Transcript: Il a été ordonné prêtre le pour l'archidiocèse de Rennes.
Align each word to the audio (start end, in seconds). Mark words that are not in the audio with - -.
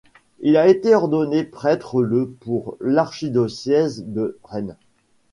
Il 0.39 0.57
a 0.57 0.67
été 0.67 0.95
ordonné 0.95 1.43
prêtre 1.43 2.01
le 2.01 2.27
pour 2.27 2.75
l'archidiocèse 2.81 4.03
de 4.07 4.35
Rennes. 4.43 4.75